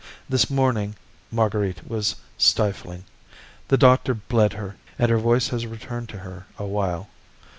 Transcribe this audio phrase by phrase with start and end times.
[0.27, 0.95] This morning
[1.31, 3.05] Marguerite was stifling;
[3.67, 7.09] the doctor bled her, and her voice has returned to her a while.